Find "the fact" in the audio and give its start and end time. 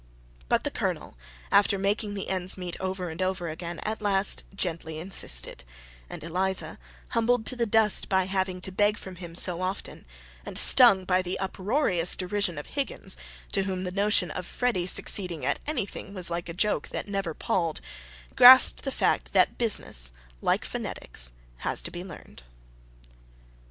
18.81-19.33